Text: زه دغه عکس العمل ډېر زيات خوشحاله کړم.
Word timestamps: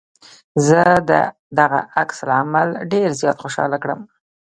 زه 0.67 0.81
دغه 1.59 1.79
عکس 1.99 2.17
العمل 2.25 2.69
ډېر 2.91 3.09
زيات 3.19 3.37
خوشحاله 3.43 3.77
کړم. 3.83 4.01